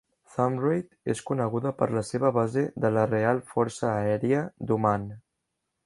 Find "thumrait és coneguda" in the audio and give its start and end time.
0.35-1.73